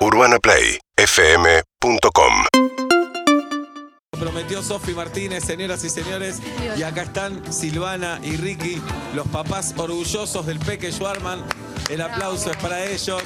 [0.00, 2.32] UrbanaPlayFM.com
[4.10, 6.40] Prometió Sofi Martínez, señoras y señores.
[6.76, 8.80] Y acá están Silvana y Ricky,
[9.14, 11.44] los papás orgullosos del Peque Schwarman.
[11.90, 13.22] El aplauso es para ellos.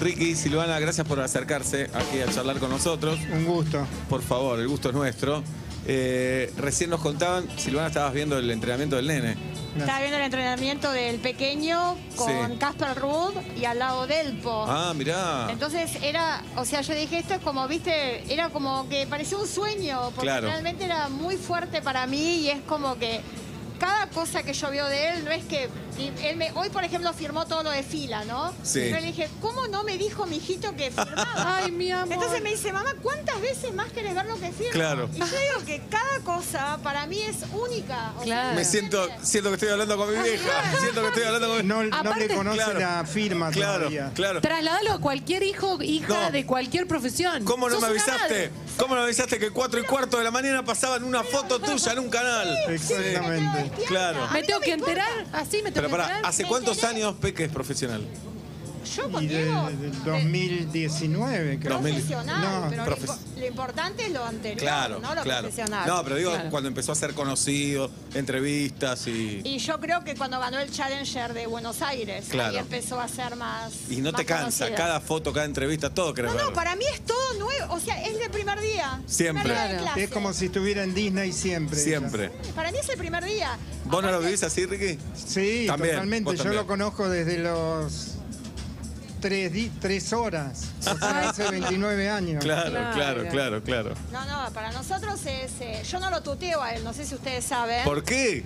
[0.00, 3.18] Ricky, Silvana, gracias por acercarse aquí a charlar con nosotros.
[3.32, 3.86] Un gusto.
[4.08, 5.42] Por favor, el gusto es nuestro.
[5.86, 9.36] Eh, recién nos contaban, Silvana, estabas viendo el entrenamiento del nene.
[9.76, 12.58] Estaba viendo el entrenamiento del pequeño con Sí.
[12.58, 14.64] Casper Ruud y al lado Delpo.
[14.68, 15.48] Ah, mirá.
[15.50, 19.46] Entonces era, o sea, yo dije, esto es como, viste, era como que parecía un
[19.46, 20.48] sueño, porque Claro.
[20.48, 23.20] realmente era muy fuerte para mí y es como que
[23.80, 26.84] cada cosa que yo veo de él no es que, y él me- hoy por
[26.84, 28.54] ejemplo firmó todo lo de fila, ¿no?
[28.62, 28.90] Sí.
[28.90, 31.56] Yo le dije, ¿cómo no me dijo mi hijito que firmaba?
[31.64, 32.12] Ay, mi amor.
[32.12, 34.72] Entonces me dice, mamá, ¿cuántas veces más querés ver lo que firma?
[34.72, 35.08] Claro.
[35.14, 38.12] Y yo digo que cada cosa para mí es única.
[38.16, 38.54] o sea, Claro.
[38.54, 40.50] Me siento, siento que estoy hablando con mi vieja.
[40.80, 42.78] Siento que estoy hablando con mi No, no Aparte- le conoce Claro.
[42.80, 44.10] la firma Claro, todavía.
[44.14, 44.40] claro.
[44.40, 46.30] Trasladalo a cualquier hijo, hija No.
[46.30, 47.44] de cualquier profesión.
[47.44, 48.50] ¿Cómo no me avisaste?
[48.76, 51.92] ¿Cómo no me avisaste que 4 y cuarto de la mañana pasaban una foto tuya
[51.92, 52.56] en un canal?
[52.68, 53.69] Exactamente.
[53.86, 54.28] Claro.
[54.32, 56.26] Me tengo no que enterar, así me tengo Pero que pará, enterar.
[56.26, 58.06] ¿hace ¿Me cuántos años Peque es profesional?
[58.84, 59.66] Yo Y contigo.
[59.70, 61.74] de, del 2019, creo.
[61.74, 61.92] 2000.
[61.94, 65.42] Profesional, No, pero lo, profes- impo- lo importante es lo anterior, Claro, no lo claro.
[65.48, 65.86] profesional.
[65.86, 66.50] No, pero digo, Claro.
[66.50, 69.40] cuando empezó a ser conocido, entrevistas y...
[69.44, 72.50] Y yo creo que cuando ganó el Challenger de Buenos Aires, Claro.
[72.52, 73.72] ahí empezó a ser más.
[73.90, 74.74] Y no más te cansa, conocida.
[74.76, 76.46] cada foto, cada entrevista, todo querés No, ver.
[76.46, 77.74] no, para mí es todo nuevo.
[77.74, 79.00] O sea, es el primer día.
[79.06, 79.42] Siempre.
[79.44, 79.84] Primer día de Claro.
[79.84, 80.04] clase.
[80.04, 81.78] Es como si estuviera en Disney siempre.
[81.78, 82.30] Siempre.
[82.54, 83.56] Para mí es el primer día.
[83.84, 84.98] ¿Vos no lo Aparte, vivís así, Ricky?
[85.14, 86.30] Sí, También, totalmente.
[86.32, 86.56] Yo también.
[86.56, 88.09] lo conozco desde los
[89.20, 90.68] tres, di- tres horas.
[90.80, 92.42] O sea, hace 29 años.
[92.42, 93.30] Claro, claro, Claro.
[93.30, 93.94] claro, claro.
[94.12, 95.52] No, no, para nosotros es.
[95.60, 97.84] eh, yo no lo tuteo a él, no sé si ustedes saben.
[97.84, 98.44] ¿Por qué?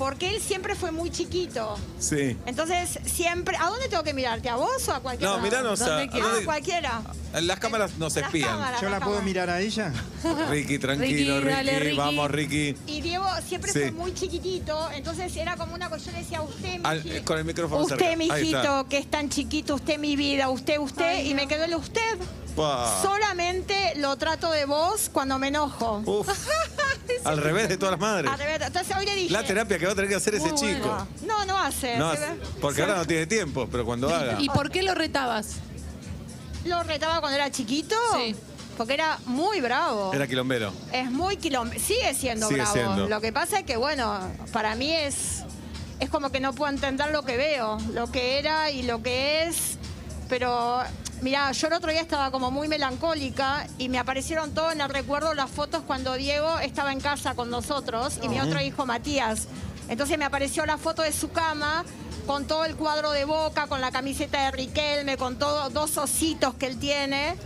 [0.00, 1.78] Porque él siempre fue muy chiquito.
[1.98, 2.34] Sí.
[2.46, 3.54] Entonces, siempre.
[3.58, 4.48] ¿A dónde tengo que mirarte?
[4.48, 5.34] ¿A vos o a cualquiera?
[5.36, 5.88] No, miranos a...
[5.90, 6.16] ¿Dónde a?
[6.16, 7.02] Ah, dónde- cualquiera.
[7.34, 8.48] Las cámaras nos Las espían.
[8.48, 8.80] cámaras.
[8.80, 9.92] ¿Yo la puedo mirar a ella?
[10.50, 11.96] Ricky, tranquilo, Ricky, Ricky, dale, Ricky.
[11.98, 12.76] Vamos, Ricky.
[12.86, 13.78] Y Diego siempre Sí.
[13.80, 17.22] fue muy chiquitito, entonces era como una cosa, yo le decía, usted, mi Al- hiji-
[17.22, 18.16] con el micrófono usted, cerca.
[18.16, 18.58] mi Ahí está.
[18.62, 21.36] hijito, que es tan chiquito, usted, mi vida, usted, usted, Ay, y no.
[21.42, 22.00] me quedó el usted.
[23.02, 26.02] Solamente lo trato de vos cuando me enojo.
[26.06, 26.26] Uf.
[27.24, 28.30] Al revés de todas las madres.
[28.30, 29.32] Al revés, Entonces hoy le dije...
[29.32, 30.88] La terapia que va a tener que hacer ese muy chico.
[30.88, 31.08] bueno.
[31.26, 31.96] No, no hace.
[31.96, 32.26] No, se ve.
[32.60, 34.36] porque ahora no tiene tiempo, pero cuando haga.
[34.40, 35.56] ¿Y por qué lo retabas?
[36.64, 37.96] Lo retaba cuando era chiquito.
[38.14, 38.34] Sí.
[38.76, 40.12] Porque era muy bravo.
[40.14, 40.72] Era quilombero.
[40.92, 41.74] Es muy quilombo.
[41.78, 42.72] Sigue siendo Sigue bravo.
[42.74, 43.08] siendo.
[43.08, 44.18] Lo que pasa es que, bueno,
[44.52, 45.42] para mí es.
[45.98, 49.44] Es como que no puedo entender lo que veo, lo que era y lo que
[49.44, 49.76] es.
[50.30, 50.82] Pero,
[51.22, 54.88] mira, yo el otro día estaba como muy melancólica y me aparecieron todo en el
[54.88, 59.48] recuerdo las fotos cuando Diego estaba en casa con nosotros y mi otro hijo Matías.
[59.88, 61.84] Entonces me apareció la foto de su cama
[62.26, 66.54] con todo el cuadro de boca, con la camiseta de Riquelme, con todos dos ositos
[66.54, 67.36] que él tiene.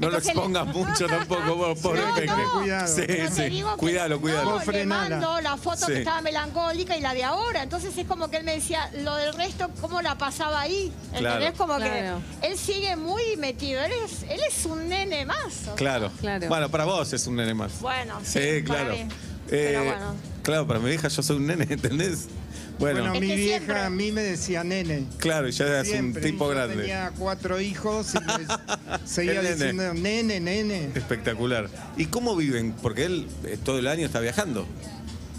[0.00, 2.26] No lo expongas mucho tampoco vos, pobre No, Peque.
[2.26, 2.52] no.
[2.60, 2.88] Cuidado.
[2.94, 3.42] Sí, sí.
[3.44, 4.58] digo que- Cuidalo, cuidalo.
[4.64, 5.92] No, le mando la foto Sí.
[5.92, 7.62] que estaba melancólica y la de ahora.
[7.62, 10.92] Entonces es como que él me decía, lo del resto, ¿cómo la pasaba ahí?
[11.16, 11.36] Claro.
[11.36, 11.58] ¿Entendés?
[11.58, 12.20] Como Claro.
[12.40, 13.82] que él sigue muy metido.
[13.84, 15.70] Él es, él es un nene más.
[15.76, 16.10] Claro.
[16.20, 16.48] Claro.
[16.48, 17.80] Bueno, para vos es un nene más.
[17.80, 18.94] Bueno, Sí, sí, para claro.
[18.96, 19.00] mí.
[19.02, 19.08] Eh,
[19.48, 20.14] Pero bueno.
[20.42, 22.28] Claro, para mi hija yo soy un nene, ¿entendés?
[22.78, 25.04] Bueno, mi vieja siempre- a mí me decía nene.
[25.18, 26.76] claro, ya es un tipo Yo grande.
[26.76, 28.48] Tenía cuatro hijos y les
[29.10, 29.50] seguía nene.
[29.54, 30.90] diciendo nene, nene.
[30.94, 31.68] Espectacular.
[31.96, 32.72] ¿Y cómo viven?
[32.82, 34.66] Porque él eh, todo el año está viajando.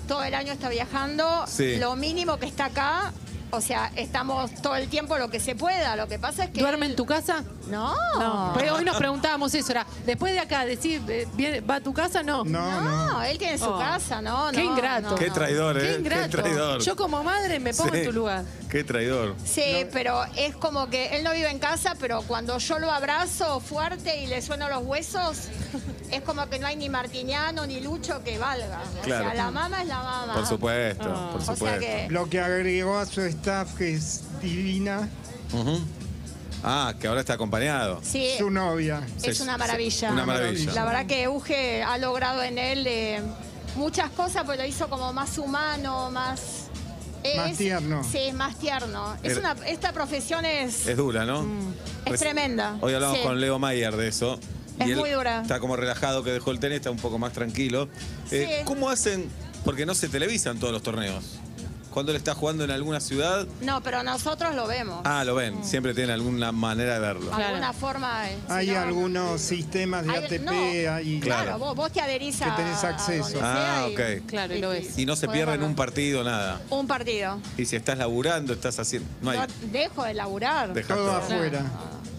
[0.08, 1.46] Todo el año está viajando.
[1.48, 1.78] Sí.
[1.78, 3.12] Lo mínimo que está acá,
[3.52, 5.96] o sea, estamos todo el tiempo lo que se pueda.
[5.96, 6.60] Lo que pasa es que.
[6.62, 7.44] ¿Duerme él- en tu casa?
[7.68, 7.94] No.
[8.20, 8.54] No.
[8.58, 11.94] Pero hoy nos preguntábamos eso, era, después de acá, decir, eh, viene- ¿va a tu
[11.94, 12.22] casa?
[12.24, 12.44] No.
[12.44, 13.24] No, No, no.
[13.24, 13.80] él tiene su Oh.
[13.80, 14.52] casa, no, no.
[14.52, 15.10] Qué ingrato.
[15.12, 15.34] no, Qué no.
[15.34, 15.82] traidor, ¿eh?
[15.82, 16.30] Qué ingrato.
[16.42, 16.82] traidor.
[16.82, 18.00] Yo como madre me pongo Sí.
[18.00, 18.44] en tu lugar.
[18.70, 19.36] Qué traidor.
[19.44, 23.60] Sí, pero es como que él no vive en casa, pero cuando yo lo abrazo
[23.60, 25.48] fuerte y le sueno los huesos,
[26.12, 28.82] es como que no hay ni Martiniano ni Lucho que valga.
[29.00, 29.26] O Claro.
[29.26, 30.34] sea, la mamá es la mamá.
[30.34, 31.30] Por supuesto, Ah.
[31.34, 35.10] por O sea que Lo que agregó a su staff, que es divina.
[36.64, 38.00] Ah, que ahora está acompañado.
[38.04, 39.02] sí, su novia.
[39.22, 40.12] es una maravilla.
[40.12, 40.74] una maravilla.
[40.74, 43.22] La verdad que Uge ha logrado en él eh,
[43.76, 46.42] muchas cosas, pues lo hizo como más humano, más...
[47.38, 48.04] Más tierno.
[48.04, 49.16] Sí, más tierno.
[49.24, 50.86] Es una, esta profesión es...
[50.86, 51.42] Es dura, ¿no?
[51.42, 51.74] Mm.
[52.06, 52.78] es Reci- tremenda.
[52.82, 53.24] Hoy hablamos Sí.
[53.24, 54.40] con Leo Mayer de eso.
[54.80, 55.42] Es y él muy dura.
[55.42, 57.88] Está como relajado que dejó el tenis, está un poco más tranquilo.
[58.32, 58.62] Eh.
[58.66, 59.30] ¿Cómo hacen?
[59.64, 61.40] Porque no se televisan todos los torneos.
[61.92, 65.00] Cuando él está jugando en alguna ciudad, No, pero nosotros lo vemos.
[65.06, 65.64] ah, lo ven.
[65.64, 67.34] Siempre tienen alguna manera de verlo.
[67.34, 68.30] Alguna forma.
[68.30, 71.20] eh, si Hay no- algunos sistemas de Hay- ATP, no, hay...
[71.22, 71.60] Claro, Claro.
[71.60, 72.54] vos, vos te adherís a.
[72.54, 73.24] Que tenés acceso.
[73.24, 74.26] a donde Ah, sea y- ok.
[74.28, 75.00] Claro, y lo ves.
[75.00, 75.68] Y no se pierden verlo.
[75.68, 76.62] un partido, nada.
[76.70, 77.40] Un partido.
[77.58, 79.08] Y si estás laburando, estás haciendo.
[79.22, 79.40] No hay.
[79.40, 80.74] No dejo de laburar.
[80.74, 81.16] Deja Todo todo.
[81.16, 81.64] afuera.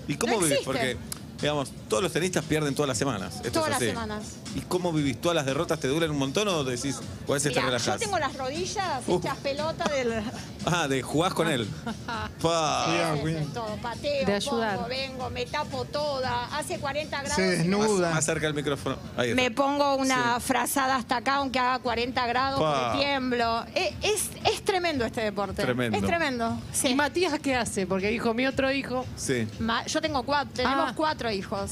[0.09, 0.61] ¿Y cómo No vivís?
[0.64, 0.97] Porque,
[1.41, 3.37] digamos, todos los tenistas pierden todas las semanas.
[3.37, 4.25] Esto Todas las semanas.
[4.56, 5.20] ¿Y cómo vivís?
[5.20, 8.19] ¿Todas las derrotas te duran un montón o decís, o a veces te yo tengo
[8.19, 9.19] las rodillas Uh.
[9.19, 10.23] hechas pelota del...
[10.64, 11.69] Ah, de jugás con él.
[12.43, 12.87] Pa.
[13.23, 14.76] Sí, sí, todo, pateo, De ayudar.
[14.76, 17.37] pongo, vengo, me tapo toda, hace 40 grados.
[17.37, 18.11] Se desnuda.
[18.12, 18.97] Más cerca del micrófono.
[19.17, 19.43] Ahí está.
[19.43, 22.91] Me pongo una frazada hasta acá, aunque haga 40 grados, Pa.
[22.93, 23.64] porque tiemblo.
[23.75, 25.62] Eh, Es, es tremendo este deporte.
[25.62, 25.99] Tremendo.
[25.99, 26.59] Es tremendo.
[26.73, 26.88] Sí.
[26.88, 27.87] ¿Y Matías qué hace?
[27.87, 29.05] Porque dijo mi otro hijo.
[29.17, 29.47] Sí.
[29.61, 30.94] Ma- Yo tengo cuatro, tenemos Ah.
[30.97, 31.70] cuatro hijos.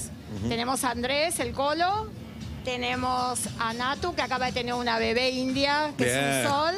[0.48, 2.08] Tenemos a Andrés, el colo.
[2.64, 6.18] Tenemos a Natu, que acaba de tener una bebé india, que Bien.
[6.18, 6.74] es un sol.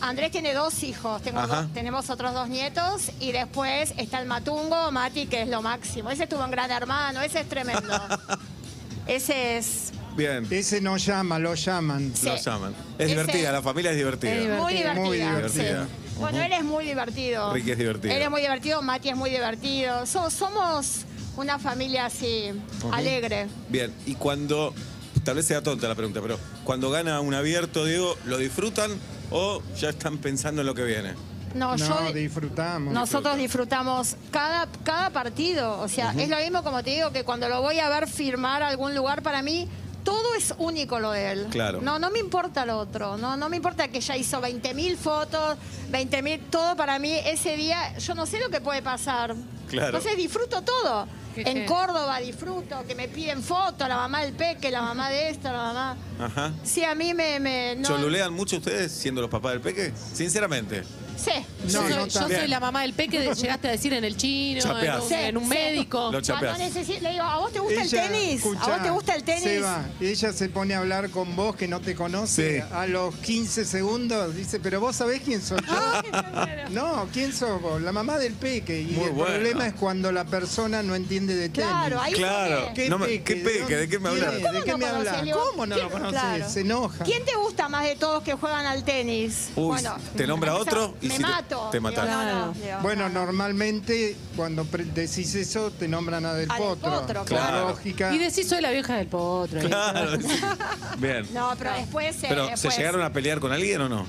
[0.00, 1.62] Andrés tiene dos hijos, tengo Ajá.
[1.62, 3.10] dos- tenemos otros dos nietos.
[3.20, 6.10] Y después está el Matungo, Mati, que es lo máximo.
[6.10, 7.80] Ese estuvo en Gran Hermano, ese es tremendo.
[9.06, 10.46] ese es Bien.
[10.50, 12.12] Ese no llama, lo llaman.
[12.14, 12.26] Sí.
[12.26, 12.74] Lo llaman.
[12.98, 14.32] Es Ese- divertida, la familia es divertida.
[14.34, 14.62] Es divertida.
[14.62, 15.04] muy divertida.
[15.06, 15.84] Muy divertida.
[15.86, 16.18] sí.
[16.20, 17.52] Bueno, él es muy divertido.
[17.54, 18.14] Ricky es divertido.
[18.14, 20.04] Él es muy divertido, Mati es muy divertido.
[20.04, 21.06] So- somos
[21.38, 22.50] una familia así,
[22.92, 23.46] alegre.
[23.70, 24.74] Bien, y cuando,
[25.24, 28.90] tal vez sea tonta la pregunta, pero cuando gana un abierto, Diego, ¿lo disfrutan
[29.30, 31.14] o ya están pensando en lo que viene?
[31.54, 32.94] No, No, yo disfrutamos.
[32.94, 35.78] nosotros disfrutamos cada, cada partido.
[35.80, 38.62] O sea, es lo mismo como te digo que cuando lo voy a ver firmar
[38.62, 39.68] a algún lugar para mí.
[40.02, 41.46] Todo es único lo de él.
[41.50, 41.80] Claro.
[41.80, 43.16] No, no me importa lo otro.
[43.18, 45.56] No, no me importa que ya hizo 20.000 fotos,
[45.92, 49.36] 20.000, todo para mí ese día, yo no sé lo que puede pasar.
[49.68, 49.86] Claro.
[49.96, 51.06] Entonces disfruto todo.
[51.34, 51.66] Qué en.
[51.66, 55.58] Córdoba disfruto, que me piden fotos, la mamá del peque, la mamá de esta, la
[55.58, 55.96] mamá.
[56.20, 56.52] Ajá.
[56.62, 57.40] Sí, a mí me.
[57.40, 59.92] me no- ¿Cholulean mucho ustedes siendo los papás del peque?
[60.12, 60.82] Sinceramente.
[61.16, 61.30] Sí.
[61.64, 64.16] No, yo soy, no yo la mamá del peque, de- llegaste a decir en el
[64.16, 65.48] chino, en un, Sí, en un sí.
[65.50, 65.98] médico.
[65.98, 66.58] Lo Cuando chapeás.
[66.58, 68.42] le digo, ¿a vos te gusta Ella, el tenis?
[68.60, 69.42] ¿A vos te gusta el tenis?
[69.42, 72.60] Seba, ella se pone a hablar con vos que no te conoce.
[72.62, 72.66] Sí.
[72.72, 76.70] A los 15 segundos dice, pero vos sabés quién soy yo.
[76.70, 77.80] no, ¿quién sos vos?
[77.80, 78.80] La mamá del peque.
[78.80, 79.34] Y Muy el bueno.
[79.34, 81.70] problema es cuando la persona no entiende de tenis.
[81.70, 82.70] Claro, ahí Claro.
[82.74, 83.22] ¿Qué No me- peque?
[83.34, 83.76] ¿qué peque?
[83.76, 84.52] ¿De qué me ¿Quién hablas?
[84.52, 85.16] ¿De qué no me hablas?
[85.32, 86.52] ¿Cómo no ¿quién- lo conoces?
[86.52, 87.04] Se enoja.
[87.04, 89.50] ¿Quién te gusta más de todos que juegan al tenis?
[89.56, 89.78] Uy,
[90.16, 91.68] te nombra otro y me si te- mato.
[91.70, 92.52] te no, no, Claro.
[92.54, 93.26] digo, Bueno, no, no.
[93.26, 96.90] normalmente cuando decís eso te nombran a Del A Del Potro.
[97.00, 97.68] Potro, claro.
[97.68, 98.14] lógica.
[98.14, 99.60] Y decís, soy la vieja del potro.
[99.60, 100.18] Claro.
[100.98, 101.26] Bien.
[101.32, 102.16] No, pero después.
[102.22, 104.06] eh, Pero, ¿se después- llegaron a pelear con alguien o no?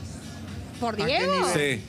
[0.80, 1.34] ¿Por ¿A qué Diego?
[1.54, 1.84] Sí.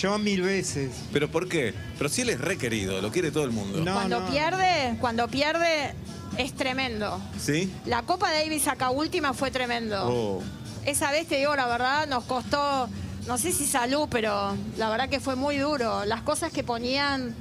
[0.00, 0.90] Yo mil veces.
[1.12, 1.72] ¿Pero por qué?
[1.96, 3.78] Pero si él es requerido, lo quiere todo el mundo.
[3.80, 3.94] No.
[3.94, 5.94] Cuando pierde, cuando pierde,
[6.36, 7.20] es tremendo.
[7.40, 7.72] ¿Sí?
[7.86, 9.96] La Copa Davis acá última fue tremendo.
[10.06, 10.42] Oh.
[10.84, 12.88] Esa vez te digo la verdad, nos costó,
[13.28, 16.04] no sé si salud, pero la verdad que fue muy duro.
[16.04, 17.34] Las cosas que ponían,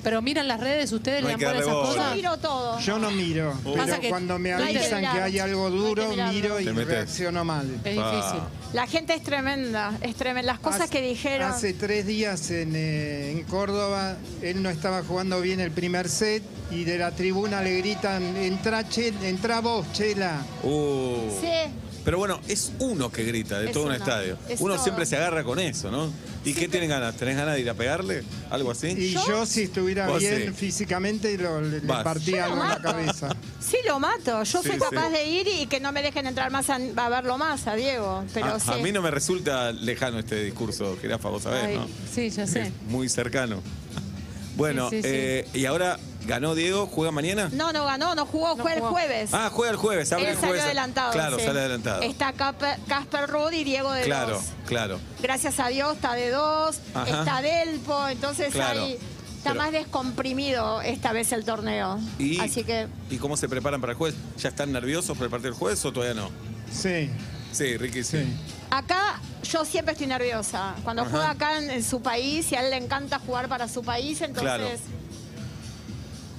[0.00, 1.82] Pero miran las redes, ustedes No le dan esas bola.
[1.88, 2.14] yo cosas.
[2.14, 2.78] miro todo.
[2.78, 6.00] Yo no miro, pero que cuando me que avisan que hay algo No hay que
[6.06, 7.68] duro, miro y reacciono mal.
[7.84, 8.12] Es Ah.
[8.14, 8.40] difícil.
[8.74, 10.52] La gente es tremenda, es tremenda.
[10.52, 11.50] Las cosas Hace- que dijeron.
[11.50, 16.44] Hace tres días en, eh, en Córdoba, él no estaba jugando bien el primer set
[16.70, 20.42] y de la tribuna le gritan, entra, Che- entra vos, Chela.
[20.62, 21.28] Uh.
[21.40, 21.72] Sí,
[22.08, 24.38] Pero bueno, es uno que grita de Es todo un estadio.
[24.48, 24.82] es Uno todo.
[24.82, 26.10] siempre se agarra con eso, ¿no?
[26.42, 27.14] ¿Y qué tienen ganas?
[27.16, 28.22] ¿Tenés ganas de ir a pegarle?
[28.48, 28.86] ¿Algo así?
[28.96, 29.20] Y ¿Yo?
[29.28, 30.52] yo, si estuviera bien sí.
[30.54, 33.28] físicamente lo- le, partía algo en la cabeza.
[33.60, 34.42] sí lo mato.
[34.42, 37.08] Yo Sí, soy capaz de ir y que no me dejen entrar más a, a
[37.10, 38.24] verlo más, a Diego.
[38.32, 38.70] Pero a, sí.
[38.72, 41.86] a mí no me resulta lejano este discurso, Jirafa, vos sabés, Ay, ¿no?
[42.14, 42.62] sí, ya sé.
[42.62, 43.60] Es muy cercano.
[44.56, 45.08] Bueno, Sí, sí, sí.
[45.12, 47.48] eh, y ahora ganó Diego, ¿juega mañana?
[47.52, 49.30] No, no ganó, no jugó, No fue el jueves.
[49.32, 50.64] Ah, juega el jueves, abre Él el salió jueves.
[50.64, 51.12] adelantado.
[51.12, 51.44] Claro, sí.
[51.44, 52.02] sale adelantado.
[52.02, 54.44] Está Casper Ruud y Diego de claro, dos.
[54.66, 54.98] claro.
[55.22, 57.20] Gracias a Dios está de dos, Ajá.
[57.20, 58.82] está Delpo, entonces Claro.
[58.82, 58.92] ahí
[59.36, 61.98] está Pero- más descomprimido esta vez el torneo.
[62.18, 64.18] ¿Y, Así que ¿Y cómo se preparan para el jueves?
[64.38, 66.30] ¿Ya están nerviosos por el partido del jueves o todavía no?
[66.70, 67.10] Sí,
[67.52, 68.18] Sí, Ricky, sí.
[68.24, 68.36] sí.
[68.70, 70.74] acá yo siempre estoy nerviosa.
[70.84, 71.10] Cuando Ajá.
[71.10, 74.20] juega acá en, en su país y a él le encanta jugar para su país,
[74.20, 74.68] entonces Claro.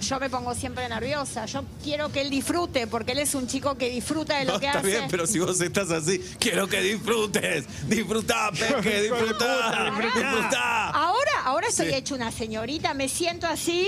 [0.01, 1.45] Yo me pongo siempre nerviosa.
[1.45, 4.59] Yo quiero que él disfrute, porque él es un chico que disfruta de lo No,
[4.59, 4.87] que está hace.
[4.87, 7.65] bien, pero si vos estás así, quiero que disfrutes.
[7.87, 9.91] Disfrutá, Peque, disfrutá.
[10.01, 10.89] Disfrutá.
[10.89, 11.95] Ahora, ahora estoy Sí.
[11.95, 13.87] hecho una señorita, me siento así.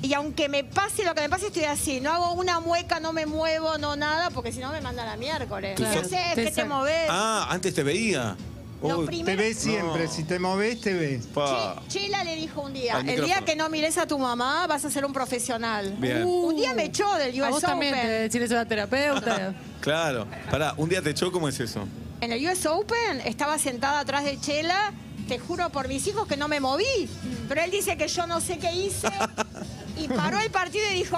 [0.00, 2.00] Y aunque me pase lo que me pase, estoy así.
[2.00, 5.16] No hago una mueca, no me muevo, no nada, porque si no me mandan a
[5.16, 5.74] miércoles.
[5.74, 5.92] Claro.
[6.08, 6.34] ¿Qué haces?
[6.36, 7.08] ¿Qué te movés?
[7.10, 8.36] Ah, antes te veía.
[8.82, 10.10] Lo Uy, primero- Te ves siempre, No.
[10.12, 11.26] si te moves, te ves.
[11.26, 11.82] pa.
[11.88, 13.46] Che- Chela le dijo un día, Al el día micrófono.
[13.46, 15.94] que no mires a tu mamá vas a ser un profesional.
[15.98, 16.24] Bien.
[16.24, 18.10] Un día me echó del A US vos también te Open.
[18.22, 19.54] decir eso a la terapeuta.
[19.80, 20.26] Claro.
[20.50, 21.86] Pará, un día te echó, ¿cómo es eso?
[22.20, 24.92] En el US Open estaba sentada atrás de Chela,
[25.28, 27.08] te juro por mis hijos que no me moví.
[27.48, 29.08] Pero él dice que yo no sé qué hice.
[29.98, 31.16] Y paró el partido y dijo,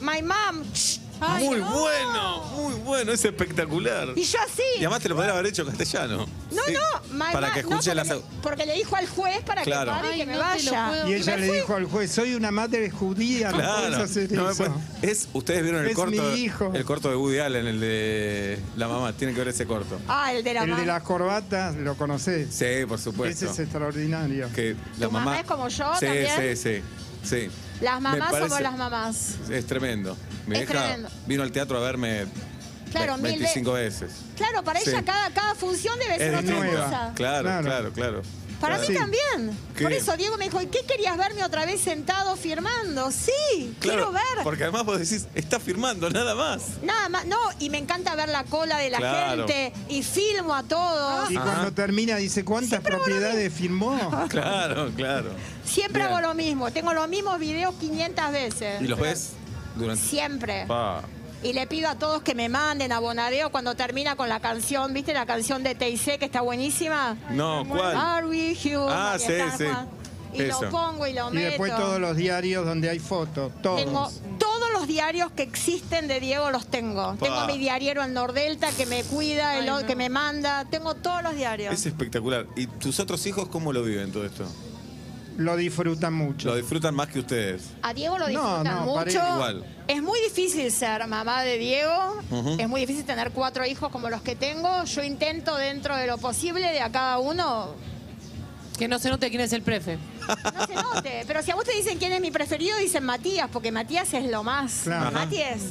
[0.00, 1.70] my mom, shh, Ay, muy no.
[1.80, 4.08] bueno, muy bueno, es espectacular.
[4.16, 4.62] Y yo así.
[4.76, 6.26] Y además te lo podría haber hecho castellano.
[6.52, 6.72] No, Sí.
[6.74, 8.08] no, Para que no, escuche porque, las.
[8.08, 9.92] le, porque le dijo al juez para Claro.
[9.92, 11.06] que pare y que me no vaya.
[11.08, 11.56] Y ella le fui.
[11.56, 14.66] dijo al juez, soy una madre judía, no Claro, puedes hacer no eso.
[15.02, 16.70] es, ustedes vieron el Es corto, mi hijo.
[16.74, 19.98] el corto de Woody Allen, el de la mamá, tienen que ver ese corto.
[20.08, 20.84] Ah, el de la El de mamá.
[20.86, 22.48] las corbatas, lo conoces.
[22.54, 23.50] Sí, por Ese supuesto.
[23.50, 24.48] es extraordinario.
[24.54, 26.56] Que la ¿Tu mamá es como yo sí, también?
[26.56, 26.82] Sí, sí,
[27.26, 27.48] sí.
[27.80, 29.34] Las mamás parece- somos las mamás.
[29.50, 30.16] Es tremendo.
[30.46, 31.08] Mi Es tremendo.
[31.26, 32.26] vino al teatro a verme
[32.92, 34.12] Claro, ve- mil 25 veces.
[34.36, 34.90] Claro, para Sí.
[34.90, 36.84] ella cada, cada función debe ser Es otra nueva.
[36.84, 37.12] cosa.
[37.14, 37.92] Claro, claro, Claro.
[37.92, 38.22] claro.
[38.60, 38.88] Para Claro.
[38.90, 39.00] mí Sí.
[39.00, 39.58] también.
[39.76, 39.82] ¿Qué?
[39.82, 43.10] Por eso Diego me dijo, ¿y qué querías verme otra vez sentado firmando?
[43.12, 44.22] Sí, quiero ver.
[44.42, 46.62] Porque además vos decís, está firmando, nada más.
[46.82, 49.46] Nada más, no, y me encanta ver la cola de la Claro.
[49.46, 51.30] gente y filmo a todos.
[51.30, 53.96] Y cuando termina dice, ¿cuántas propiedades firmó?
[54.30, 55.30] Claro, claro.
[55.64, 56.12] Siempre Bien.
[56.14, 58.80] hago lo mismo, tengo los mismos videos 500 veces.
[58.80, 59.30] ¿Y los ves?
[59.74, 60.02] Durante.
[60.02, 60.64] Siempre.
[60.66, 61.02] Pa.
[61.42, 64.92] Y le pido a todos que me manden a Bonadeo cuando termina con la canción,
[64.92, 67.16] ¿viste la canción de TIC que está buenísima?
[67.30, 67.96] No, ¿cuál?
[67.96, 68.88] Are we human?
[68.90, 69.64] Ah, Y sí, está sí.
[70.32, 70.62] Y Eso.
[70.62, 71.46] lo pongo y lo Y meto.
[71.48, 73.82] después todos los diarios donde hay fotos, todos.
[73.84, 77.14] Tengo todos los diarios que existen de Diego los tengo.
[77.16, 77.24] Pa.
[77.26, 79.86] Tengo mi diariero en Nordelta que me cuida, el Ay, no.
[79.86, 80.64] que me manda.
[80.66, 81.72] Tengo todos los diarios.
[81.72, 82.46] Es espectacular.
[82.56, 84.44] ¿Y tus otros hijos cómo lo viven todo esto?
[85.36, 86.48] Lo disfrutan mucho.
[86.48, 87.62] ¿Lo disfrutan más que ustedes?
[87.82, 89.32] A Diego lo No, disfrutan no, parece mucho.
[89.34, 89.64] igual.
[89.86, 92.16] Es muy difícil ser mamá de Diego.
[92.58, 94.84] Es muy difícil tener cuatro hijos como los que tengo.
[94.84, 97.74] Yo intento dentro de lo posible de a cada uno.
[98.78, 99.98] Que no se note quién es el prefe.
[100.26, 101.24] No se note.
[101.26, 104.24] Pero si a vos te dicen quién es mi preferido, dicen Matías, porque Matías es
[104.28, 104.80] lo más.
[104.84, 105.12] Claro.
[105.12, 105.62] Mati es.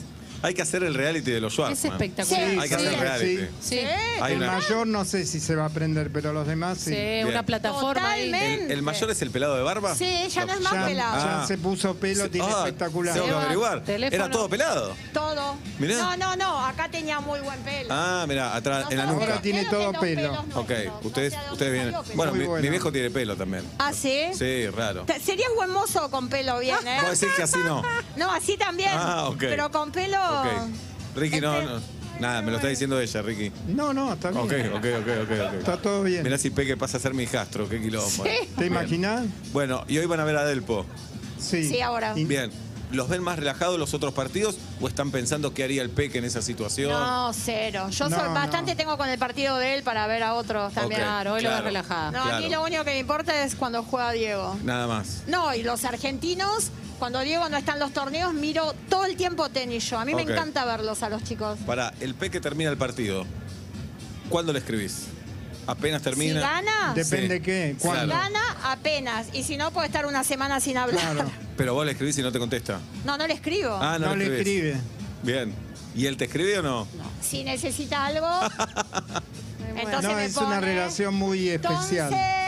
[0.42, 1.74] Hay que hacer el reality de los Schwartzman.
[1.78, 2.50] Es espectacular.
[2.52, 2.86] Sí, Hay que sí.
[2.88, 3.38] hacer reality.
[3.38, 3.48] Sí.
[3.62, 3.80] Sí.
[4.22, 6.92] Hay el una- mayor no sé si se va a aprender, pero los demás sí.
[6.94, 8.26] Sí, una plataforma ahí.
[8.26, 8.66] Totalmente.
[8.66, 9.96] ¿El, el mayor es el pelado de barba?
[9.96, 11.18] Sí, ya no es más Ya, pelado.
[11.18, 11.48] ya Ah.
[11.48, 13.14] se puso pelo, tiene Ah, espectacular.
[13.14, 13.84] Tengo que averiguar.
[13.84, 14.24] teléfono.
[14.24, 14.96] Era todo pelado.
[15.14, 15.58] Todo.
[15.80, 15.98] Mirá.
[15.98, 16.66] No, no, no.
[16.66, 17.90] Acá tenía muy buen pelo.
[17.92, 19.32] Ah, mira, atrás, en la Nosotros nuca.
[19.34, 20.22] Ahora tiene todo los pelo.
[20.22, 21.06] pelos Ok, nuestros.
[21.06, 21.92] ustedes, No sé a dónde ustedes vienen.
[21.94, 22.62] salió, pero- Bueno, Muy mi, bueno.
[22.64, 23.64] mi viejo tiene pelo también.
[23.80, 24.22] ¿Ah, sí?
[24.38, 25.04] Sí, raro.
[25.04, 27.00] Te- Serías buen mozo con pelo bien, ¿eh?
[27.02, 27.82] Vos decís que así no.
[28.16, 28.92] No, así también.
[28.94, 29.38] Ah, ok.
[29.40, 30.18] Pero con pelo.
[30.42, 30.48] Ok.
[31.16, 31.96] Ricky, no, Este- no.
[32.20, 33.52] Nada, me lo está diciendo ella, Ricky.
[33.68, 34.42] No, no, está bien.
[34.44, 35.54] Ok, ok, ok, ok.
[35.60, 36.24] Está todo bien.
[36.24, 38.24] Mirá si Peque pasa a ser mi hijastro, qué quilombo.
[38.24, 38.30] Sí.
[38.58, 39.26] ¿Te imaginas?
[39.52, 40.86] Bueno, y hoy van a ver a Delpo.
[41.38, 41.68] Sí.
[41.68, 42.14] Sí, ahora.
[42.14, 42.52] Bien.
[42.92, 46.24] ¿Los ven más relajados los otros partidos o están pensando qué haría el Peque en
[46.24, 46.92] esa situación?
[46.92, 47.90] No, cero.
[47.90, 48.34] Yo No, soy no.
[48.34, 51.02] bastante tengo con el partido de él para ver a otros también.
[51.02, 51.66] Ok, Claro, hoy lo ves claro.
[51.66, 52.12] relajada.
[52.12, 52.62] No, a mí Claro.
[52.62, 54.56] lo único que me importa es cuando juega Diego.
[54.64, 55.24] Nada más.
[55.28, 59.50] No, y los argentinos, cuando Diego no está en los torneos, miro todo el tiempo
[59.50, 60.00] tenis yo.
[60.00, 61.60] A mí me encanta verlos a los chicos.
[61.66, 63.26] Para, el Peque termina el partido.
[64.30, 65.08] ¿Cuándo le escribís?
[65.68, 66.34] ¿Apenas termina?
[66.36, 67.42] Si gana, Depende Sí.
[67.44, 67.96] qué, Claro.
[68.08, 68.14] cuándo.
[68.16, 69.28] gana apenas.
[69.34, 71.14] Y si no, puede estar una semana sin hablar.
[71.16, 71.32] Claro.
[71.58, 72.80] Pero vos le escribís y no te contesta.
[73.04, 73.74] No, no le escribo.
[73.82, 74.76] Ah, no, No le escribe.
[75.24, 75.54] Bien.
[75.96, 76.88] ¿Y él te escribe o no?
[77.22, 78.28] Si necesita algo,
[79.76, 82.14] entonces No, me es pone, una relación muy especial.
[82.14, 82.45] Entonces,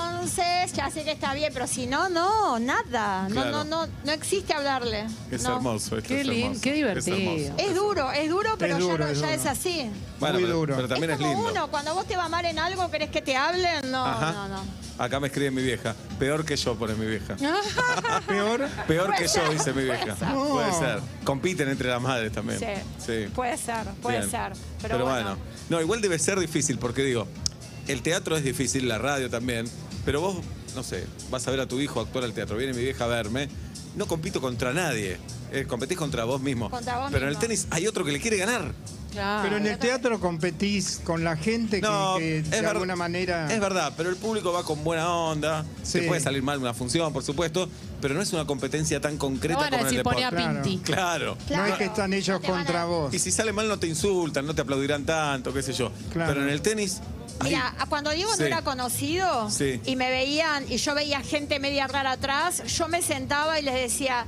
[0.00, 3.28] entonces, ya sé que está bien, pero si no, no, nada.
[3.28, 3.50] No, Claro.
[3.50, 5.06] no, no, no existe hablarle.
[5.30, 5.56] Es No.
[5.56, 6.08] hermoso esto.
[6.08, 6.60] Qué es lindo, hermoso.
[6.62, 7.16] qué Es divertido.
[7.16, 7.54] hermoso.
[7.58, 9.90] Es duro, es duro, pero Es duro, ya, no- es ya es así.
[10.20, 10.76] Bueno, Muy pero, duro.
[10.76, 11.48] pero también es lindo.
[11.50, 14.32] uno, cuando vos te va mal en algo, querés que te hablen, no, Ajá.
[14.32, 14.64] no, no.
[14.98, 15.94] Acá me escribe mi vieja.
[16.18, 17.34] Peor que yo, pone mi vieja.
[18.26, 18.68] Peor.
[18.86, 20.16] Peor que ser, yo, dice mi puede vieja.
[20.16, 20.28] ser.
[20.28, 20.48] No.
[20.48, 21.00] Puede ser.
[21.24, 22.58] Compiten entre las madres también.
[22.60, 22.66] Sí.
[23.06, 23.28] Sí.
[23.34, 24.30] Puede ser, puede Bien.
[24.30, 24.52] ser.
[24.82, 25.36] Pero, bueno.
[25.70, 27.26] No, igual debe ser difícil, porque digo,
[27.88, 29.66] el teatro es difícil, la radio también,
[30.04, 30.36] pero vos,
[30.74, 33.08] no sé, vas a ver a tu hijo actuar al teatro, viene mi vieja a
[33.08, 33.48] verme,
[33.96, 35.18] no compito contra nadie,
[35.52, 36.70] eh, competís contra vos mismo.
[36.70, 38.72] Contra vos pero en el tenis hay otro que le quiere ganar.
[39.10, 39.42] Claro.
[39.42, 43.52] Pero en el teatro competís con la gente que- No, que, es de alguna manera.
[43.52, 45.98] Es verdad, pero el público va con buena onda, Sí.
[45.98, 47.68] te puede salir mal una función, por supuesto,
[48.00, 50.20] pero no es una competencia tan No concreta van a como en el deporte.
[50.30, 50.62] Claro.
[50.62, 50.78] Pinti.
[50.84, 51.34] Claro.
[51.40, 51.72] No Claro.
[51.72, 53.12] es que están ellos No contra a- vos.
[53.12, 55.90] Y si sale mal no te insultan, no te aplaudirán tanto, qué sé yo.
[56.12, 56.32] Claro.
[56.32, 57.00] Pero en el tenis...
[57.42, 58.40] Mira, cuando Diego Sí.
[58.40, 59.80] no era conocido Sí.
[59.84, 63.74] y me veían y yo veía gente media rara atrás, yo me sentaba y les
[63.74, 64.26] decía,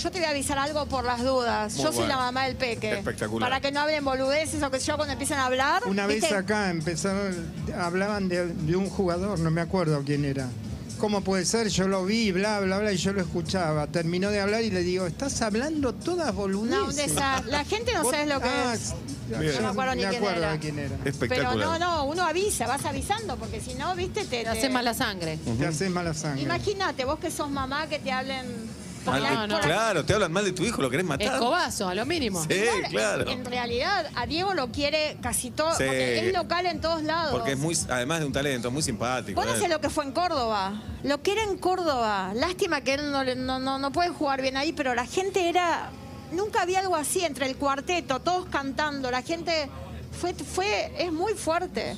[0.00, 1.74] yo te voy a avisar algo por las dudas.
[1.74, 2.92] Muy yo soy la mamá del peque.
[2.98, 3.48] Espectacular.
[3.48, 5.82] Para que no hablen boludeces o que yo cuando empiezan a hablar.
[5.86, 6.34] Una vez ¿viste?
[6.36, 10.48] acá empezaron, hablaban de, de un jugador, no me acuerdo quién era.
[10.98, 11.68] ¿Cómo puede ser?
[11.68, 13.86] Yo lo vi, bla, bla, bla, y yo lo escuchaba.
[13.86, 16.78] Terminó de hablar y le digo, estás hablando todas boludeces.
[16.78, 17.50] No, un desastre.
[17.50, 18.92] La gente no sabe lo que Ah, es.
[19.38, 19.54] Bien.
[19.56, 20.52] No me acuerdo ni me quién acuerdo era.
[20.52, 20.96] de quién era.
[20.96, 21.56] Pero Espectacular.
[21.56, 24.38] no, no, uno avisa, vas avisando, porque si no, viste, te.
[24.38, 25.38] Te te- hace mala sangre.
[25.58, 26.42] Te haces mala sangre.
[26.42, 28.46] Imagínate, vos que sos mamá, que te hablen.
[29.04, 29.60] por Mal no, no.
[29.60, 31.32] Claro, te hablan mal de tu hijo, lo querés matar.
[31.34, 32.42] Escobazo, a lo mínimo.
[32.44, 33.22] Sí, Igual, claro.
[33.22, 35.84] En, en realidad, a Diego lo quiere casi todo, Sí.
[35.86, 37.32] porque es local en todos lados.
[37.32, 39.42] Porque es muy, además de un talento, muy simpático.
[39.42, 39.58] Él.
[39.58, 40.82] sé lo que fue en Córdoba.
[41.02, 42.32] Lo que era en Córdoba.
[42.34, 45.90] Lástima que él no, no, no, no puede jugar bien ahí, pero la gente era
[46.32, 49.68] nunca había algo así entre el cuarteto, todos cantando, la gente
[50.20, 51.96] fue, fue, es muy fuerte.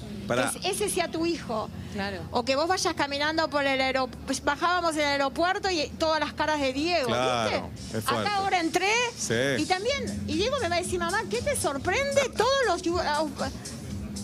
[0.62, 1.69] Que ese sea tu hijo.
[1.93, 2.19] Claro.
[2.31, 6.59] O que vos vayas caminando por el aeropuerto, bajábamos del aeropuerto y todas las caras
[6.61, 7.99] de Diego, Claro, ¿viste?
[7.99, 8.29] es fuerte.
[8.29, 9.35] Acá ahora entré Sí.
[9.59, 12.31] y también, y Diego me va a decir, mamá, ¿qué te sorprende?
[12.35, 13.01] Todos los...
[13.05, 13.25] ah,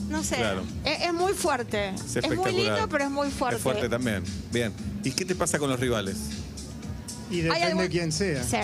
[0.09, 0.62] No sé, Claro.
[0.85, 1.91] es, es muy fuerte.
[2.15, 3.57] Es muy lindo, pero es muy fuerte.
[3.57, 4.25] Es fuerte también.
[4.50, 4.73] Bien.
[5.05, 6.17] ¿Y qué te pasa con los rivales?
[7.31, 8.43] Y ¿Hay depende algún- de quién sea.
[8.45, 8.57] Sí.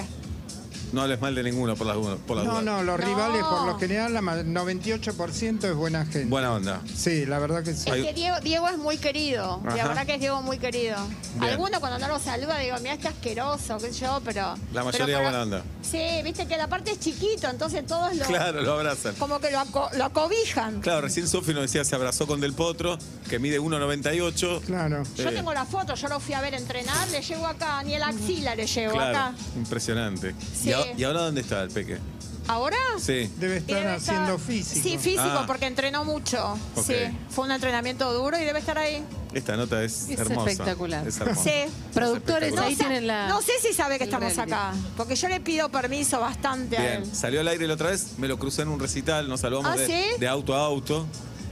[0.93, 2.65] No hables mal de ninguno por las, por las No, dudas.
[2.65, 3.07] no, los No.
[3.07, 6.27] rivales por lo general, la ma- 98% es buena gente.
[6.27, 6.81] Buena onda.
[6.95, 7.91] Sí, la verdad que sí.
[7.91, 9.61] Hay- Es que Diego, Diego es muy querido.
[9.67, 9.77] Ajá.
[9.77, 10.97] La verdad que es Diego muy querido.
[11.39, 11.51] Bien.
[11.51, 14.41] Algunos cuando no lo saluda digo, mira, está asqueroso, qué sé yo, pero.
[14.43, 15.65] La pero mayoría para- buena onda.
[15.83, 18.25] Sí, viste que la parte es chiquito, entonces todos lo.
[18.27, 19.15] Claro, lo abrazan.
[19.17, 20.81] Como que lo, aco- lo acobijan.
[20.81, 22.99] Claro, recién Sofi nos decía, se abrazó con Del Potro,
[23.29, 24.61] que mide 1,98.
[24.67, 25.03] Claro.
[25.17, 25.33] Yo Eh.
[25.33, 28.55] tengo la foto, yo lo fui a ver entrenar, le llego acá, ni el axila
[28.55, 29.33] le Claro, acá.
[29.57, 30.35] impresionante.
[30.55, 30.71] Sí.
[30.71, 31.99] ¿Y, a- y ahora dónde está el peque?
[32.47, 32.77] ¿Ahora?
[32.99, 33.31] Sí.
[33.39, 34.83] Debe estar debe haciendo estar- físico.
[34.83, 35.45] Sí, físico, Ah.
[35.47, 36.59] porque entrenó mucho.
[36.85, 36.93] Sí,
[37.31, 39.03] fue un entrenamiento duro y debe estar ahí.
[39.33, 40.51] Esta nota es, Es hermosa.
[40.51, 41.09] espectacular.
[41.09, 41.43] Es hermosa.
[41.43, 41.51] Sí.
[41.95, 42.65] Productores espectacular.
[42.69, 43.29] ahí sa- tienen la.
[43.29, 44.53] no sé si sabe que el estamos reality.
[44.53, 47.11] acá, porque yo le pido permiso bastante a Bien, él.
[47.15, 49.77] salió al aire la otra vez, me lo crucé en un recital, nos saludamos ¿Ah,
[49.77, 50.05] de, sí?
[50.21, 51.07] de auto a auto.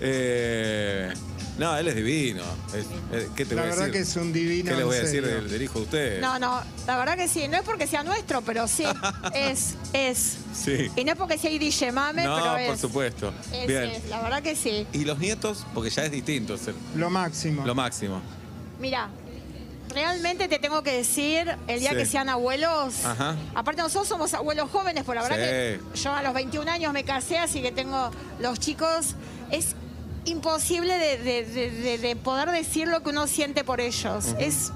[0.04, 1.10] Eh,
[1.58, 2.42] no, él es divino.
[2.74, 3.92] Es- ¿Qué te La voy a verdad decir?
[3.92, 4.70] que es un divino.
[4.70, 5.36] ¿Qué le en voy a decir serio.
[5.36, 6.20] del, del hijo de usted?
[6.20, 8.84] No, no, la verdad que sí, no es porque sea nuestro, pero sí,
[9.34, 10.36] es, es.
[10.54, 10.90] Sí.
[10.96, 12.68] Y no es porque sea DJ Mame, No, pero es.
[12.68, 13.32] por supuesto.
[13.52, 13.84] Es, Bien.
[13.84, 14.86] es, la verdad que sí.
[14.92, 15.66] ¿Y los nietos?
[15.74, 17.64] Porque ya es distinto, es el- Lo máximo.
[17.66, 18.20] lo máximo.
[18.80, 19.08] Mira,
[19.94, 21.96] realmente te tengo que decir, el día Sí.
[21.96, 23.36] que sean abuelos, Ajá.
[23.54, 25.42] aparte nosotros somos abuelos jóvenes, por la verdad Sí.
[25.42, 29.14] que yo a los 21 años me casé, así que tengo los chicos,
[29.50, 29.76] es
[30.24, 34.34] imposible de, de- de- de- de poder decir lo que uno siente por ellos.
[34.38, 34.72] Es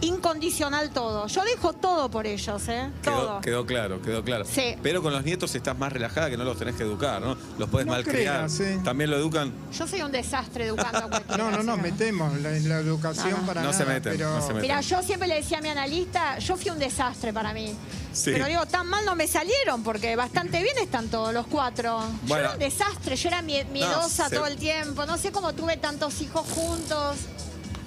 [0.00, 1.26] incondicional todo.
[1.26, 2.90] Yo dejo todo por ellos, ¿eh?
[3.02, 3.40] Quedó, Todo.
[3.40, 4.44] quedó claro, quedó claro.
[4.44, 4.76] Sí.
[4.82, 7.36] Pero con los nietos estás más relajada que no los tenés que educar, ¿no?
[7.58, 8.36] Los puedes No malcriar.
[8.46, 8.80] creas, ¿eh?
[8.84, 9.52] También lo educan.
[9.76, 11.36] Yo soy un desastre educando a cualquiera.
[11.36, 14.62] No, no, no, metemos la, la educación para No se meten, pero no se meten.
[14.62, 17.74] Mira, yo siempre le decía a mi analista, yo fui un desastre para mí.
[18.12, 18.30] Sí.
[18.32, 22.00] Pero digo, tan mal no me salieron porque bastante bien están todos los cuatro.
[22.00, 22.44] Yo Bueno.
[22.44, 25.04] era un desastre, yo era mie- miedosa se- todo el tiempo.
[25.06, 27.16] No sé cómo tuve tantos hijos juntos.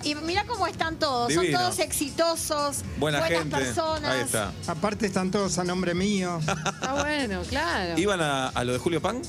[0.03, 1.27] Y mira cómo están todos.
[1.29, 1.57] Divino.
[1.57, 3.57] Son todos exitosos, Buena buenas gente.
[3.57, 4.11] personas.
[4.11, 4.53] Ahí está.
[4.67, 6.39] aparte están todos a nombre mío.
[6.47, 7.99] Está bueno, claro.
[7.99, 9.21] ¿Iban a, a lo de Julio Pan?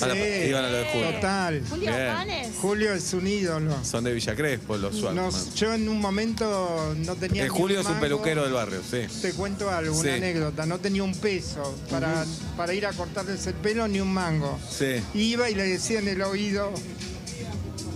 [0.00, 0.20] A la- Sí.
[0.48, 1.10] iban a lo de Julio.
[1.12, 1.62] Total.
[1.68, 2.06] Julio Bien.
[2.14, 2.48] Panes.
[2.62, 3.76] Julio es un ídolo.
[3.84, 4.94] Son de Villa Crespo los.
[5.12, 8.02] Nos- yo en un momento no tenía Eh, ni Julio es un mango.
[8.02, 9.02] peluquero del barrio, sí.
[9.20, 10.00] Te cuento algo, Sí.
[10.08, 10.64] una anécdota.
[10.66, 12.24] No tenía un peso para,
[12.56, 14.58] para ir a cortarles el pelo ni un mango.
[14.70, 15.02] Sí.
[15.14, 16.72] Iba y le decía en el oído,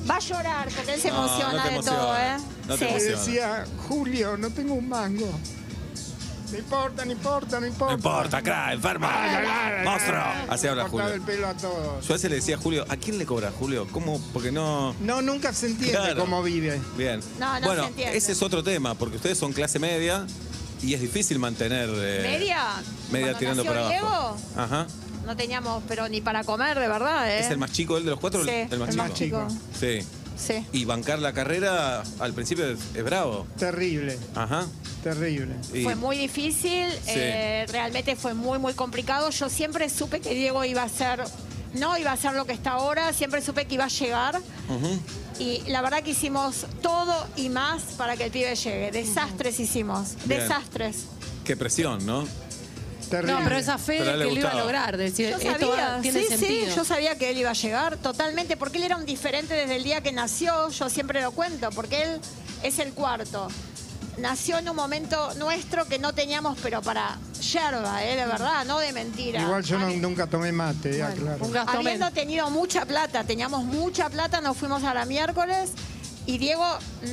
[0.08, 2.20] Va a llorar porque él se No, emociona no te de todo, ¿eh?
[2.34, 2.42] emociones.
[2.68, 5.30] No te decía, Julio, no tengo un mango.
[6.52, 7.92] No importa, no importa, no importa.
[7.92, 9.08] No importa, crack, enfermo.
[9.84, 10.22] Monstruo.
[10.48, 11.14] Así habla Cortaba Julio.
[11.14, 12.06] el pelo a todos.
[12.06, 13.88] Yo a veces le decía a Julio, ¿a quién le cobra Julio?
[13.90, 14.20] ¿Cómo?
[14.32, 14.94] Porque no.
[15.00, 16.20] No, nunca se entiende Claro.
[16.20, 16.80] cómo vive.
[16.96, 17.20] Bien.
[17.40, 18.16] No, no bueno, se entiende.
[18.16, 20.24] ese es otro tema, porque ustedes son clase media
[20.82, 21.88] y es difícil mantener.
[21.92, 22.64] eh, Media.
[23.10, 24.36] Media Cuando tirando nació para abajo.
[24.36, 24.86] Diego, Ajá.
[25.26, 27.40] No teníamos, pero ni para comer, de verdad, ¿eh?
[27.40, 28.42] ¿Es el más chico él de los cuatro?
[28.44, 29.02] Sí, el más el chico.
[29.02, 29.48] más chico.
[29.78, 29.98] Sí.
[30.38, 30.66] Sí.
[30.72, 33.46] Y bancar la carrera al principio es, es bravo.
[33.58, 34.66] Terrible, Ajá.
[35.02, 35.54] terrible.
[35.72, 36.98] Y- Fue muy difícil, Sí.
[37.14, 39.30] eh, realmente fue muy, muy complicado.
[39.30, 41.24] Yo siempre supe que Diego iba a ser,
[41.74, 44.40] no iba a ser lo que está ahora, siempre supe que iba a llegar.
[45.38, 48.90] Y la verdad que hicimos todo y más para que el pibe llegue.
[48.90, 50.40] Desastres hicimos, Bien.
[50.42, 51.04] desastres.
[51.44, 52.26] Qué presión, ¿no?
[53.10, 53.32] Terrible.
[53.34, 55.68] No, pero esa fe de él que lo iba a lograr, de decir, Yo esto
[55.70, 56.66] va- sabía, tiene sí, sentido.
[56.70, 59.76] sí, yo sabía que él iba a llegar totalmente, porque él era un diferente desde
[59.76, 62.20] el día que nació, yo siempre lo cuento, porque él
[62.62, 63.48] es el cuarto.
[64.18, 67.18] Nació en un momento nuestro que no teníamos, pero para
[67.52, 68.16] yerba, ¿eh?
[68.16, 69.42] de verdad, no de mentira.
[69.42, 74.08] Igual yo no- nunca tomé mate, Bueno, un gasto Habiendo tenido mucha plata, teníamos mucha
[74.08, 75.70] plata, nos fuimos a la miércoles
[76.24, 76.64] y Diego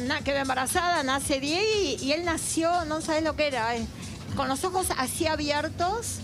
[0.07, 3.85] na- quedó embarazada, nace Diego y, y él nació, no sabes lo que era, eh,
[4.35, 6.17] con los ojos así abiertos,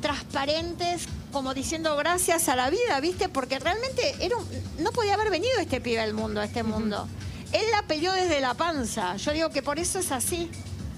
[0.00, 3.28] transparentes, como diciendo gracias a la vida, ¿viste?
[3.28, 4.46] Porque realmente era un-
[4.82, 7.08] no podía haber venido este pibe al mundo, a este mundo.
[7.52, 9.16] Él la peleó desde la panza.
[9.16, 10.50] Yo digo que por eso es así.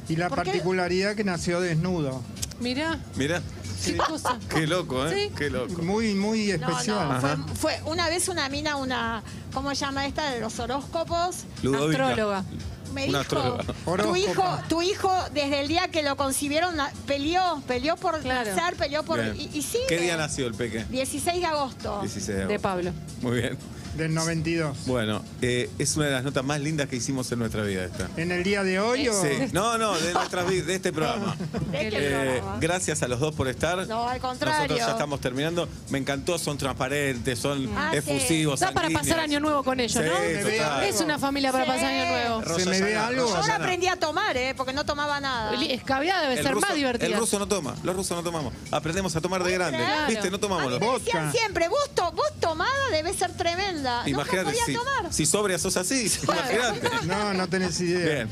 [0.08, 2.22] Y la particularidad que nació desnudo.
[2.60, 3.42] Mirá, Mira.
[3.84, 4.38] qué cosa.
[4.48, 5.28] Qué loco, ¿eh?
[5.28, 5.34] Sí.
[5.36, 5.82] Qué loco.
[5.82, 7.08] Muy, muy No, especial.
[7.08, 10.30] no, fue, fue una vez una mina, una, ¿cómo se llama esta?
[10.30, 11.44] De los horóscopos.
[11.62, 12.08] Ludovica.
[12.08, 12.44] Astróloga.
[12.92, 13.58] Me Una dijo,
[14.02, 16.74] tu hijo, tu hijo desde el día que lo concibieron
[17.06, 18.54] peleó, peleó por Claro.
[18.54, 19.36] nacer, peleó por Bien.
[19.52, 19.84] y, y sigue.
[19.88, 20.84] ¿Qué día nació el peque?
[20.90, 22.00] 16 de agosto.
[22.00, 22.62] 16 de De agosto.
[22.62, 22.92] Pablo.
[23.22, 23.58] Muy bien.
[23.96, 24.76] Del 92.
[24.86, 28.08] Bueno, Eh, es una de las notas más lindas que hicimos en nuestra vida esta.
[28.16, 29.22] ¿En el día de hoy o...?
[29.22, 29.28] Sí.
[29.52, 31.36] No, no, de, nuestras de este programa.
[31.70, 32.58] De este Eh, programa.
[32.60, 33.86] gracias a los dos por estar.
[33.86, 34.60] No, al contrario.
[34.62, 35.68] Nosotros ya estamos terminando.
[35.90, 38.60] Me encantó, son transparentes, son Ah, efusivos.
[38.60, 40.50] Da para pasar año nuevo con ellos, Sí, ¿no?
[40.50, 40.84] Total.
[40.84, 41.70] Es una familia para Sí.
[41.70, 42.40] pasar año nuevo.
[42.42, 43.26] Rosa ¿Se me ve algo?
[43.28, 44.54] Yo ahora aprendí a tomar, ¿eh?
[44.56, 45.52] Porque no tomaba nada.
[45.66, 47.06] Escabiada debe El ser ruso, más divertida.
[47.06, 48.52] el ruso no toma, los rusos no tomamos.
[48.70, 49.78] Aprendemos a tomar de grande.
[49.78, 50.08] Claro.
[50.08, 50.30] ¿Viste?
[50.30, 54.02] No A tomamos mí los me decían siempre, vos, to- vos tomada debe ser tremenda.
[54.06, 55.12] Imagínate, Nunca podía si, tomar.
[55.12, 56.90] si sobria sos así, imagínate.
[57.06, 58.24] No, no tenés idea.
[58.24, 58.28] Bien.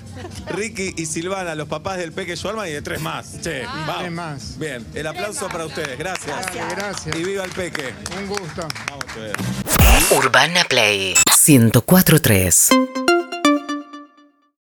[0.48, 3.40] Ricky y Silvana, los papás del Peque Schwarman y de tres más.
[3.42, 3.98] Che, vamos.
[3.98, 4.59] Tres más.
[4.59, 5.98] Bien, el aplauso para ustedes.
[5.98, 6.46] Gracias.
[6.46, 7.16] Dale, gracias.
[7.16, 7.94] Y viva el Peque.
[8.18, 8.66] Un gusto.
[8.88, 9.37] Vamos a ver.
[10.11, 11.14] Urbana Play
[11.46, 12.68] 1043